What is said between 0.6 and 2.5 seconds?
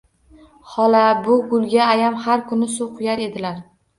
Xola, bu gulga ayam har